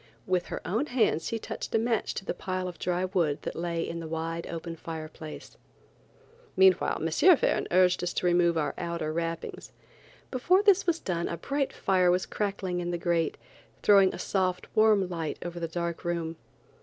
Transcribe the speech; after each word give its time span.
With 0.25 0.47
her 0.47 0.65
own 0.67 0.87
hands 0.87 1.27
she 1.27 1.37
touched 1.37 1.75
a 1.75 1.77
match 1.77 2.15
to 2.15 2.25
the 2.25 2.33
pile 2.33 2.67
of 2.67 2.79
dry 2.79 3.05
wood 3.05 3.43
that 3.43 3.55
lay 3.55 3.87
in 3.87 3.99
the 3.99 4.07
wide 4.07 4.47
open 4.47 4.75
fireplace. 4.75 5.57
Meanwhile 6.57 6.99
M. 7.07 7.35
Verne 7.37 7.67
urged 7.69 8.01
us 8.01 8.11
to 8.13 8.25
remove 8.25 8.57
our 8.57 8.73
outer 8.79 9.13
wrappings. 9.13 9.71
Before 10.31 10.63
this 10.63 10.87
was 10.87 10.99
done 10.99 11.27
a 11.27 11.37
bright 11.37 11.71
fire 11.71 12.09
was 12.09 12.25
crackling 12.25 12.79
in 12.79 12.89
the 12.89 12.97
grate, 12.97 13.37
throwing 13.83 14.11
a 14.11 14.17
soft, 14.17 14.65
warm 14.75 15.07
light 15.07 15.37
over 15.43 15.59
the 15.59 15.67
dark 15.67 16.03
room. 16.03 16.35